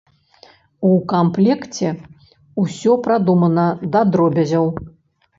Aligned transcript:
У 0.91 0.93
камплекце 1.11 1.91
ўсё 2.63 2.95
прадумана 3.09 3.67
да 3.97 4.01
дробязяў. 4.15 4.65